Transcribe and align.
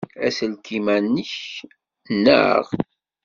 Aselkim-a 0.27 0.97
nnek, 1.03 1.33
naɣ? 2.23 2.65